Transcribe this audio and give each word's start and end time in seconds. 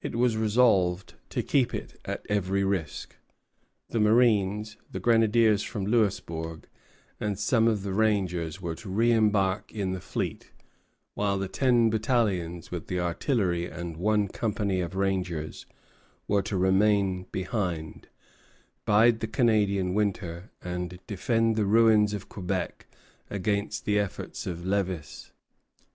It 0.00 0.16
was 0.16 0.38
resolved 0.38 1.16
to 1.28 1.42
keep 1.42 1.74
it 1.74 2.00
at 2.06 2.24
every 2.30 2.64
risk. 2.64 3.16
The 3.90 4.00
marines, 4.00 4.78
the 4.90 5.00
grenadiers 5.00 5.62
from 5.62 5.84
Louisbourg, 5.84 6.66
and 7.20 7.38
some 7.38 7.68
of 7.68 7.82
the 7.82 7.92
rangers 7.92 8.62
were 8.62 8.74
to 8.76 8.88
reimbark 8.88 9.70
in 9.70 9.92
the 9.92 10.00
fleet; 10.00 10.50
while 11.12 11.36
the 11.38 11.46
ten 11.46 11.90
battalions, 11.90 12.70
with 12.70 12.86
the 12.86 13.00
artillery 13.00 13.66
and 13.66 13.98
one 13.98 14.28
company 14.28 14.80
of 14.80 14.96
rangers, 14.96 15.66
were 16.26 16.40
to 16.40 16.56
remain 16.56 17.24
behind, 17.30 18.08
bide 18.86 19.20
the 19.20 19.26
Canadian 19.28 19.92
winter, 19.92 20.48
and 20.64 21.00
defend 21.06 21.54
the 21.56 21.66
ruins 21.66 22.14
of 22.14 22.30
Quebec 22.30 22.86
against 23.28 23.84
the 23.84 23.98
efforts 23.98 24.46
of 24.46 24.60
Lévis. 24.60 25.32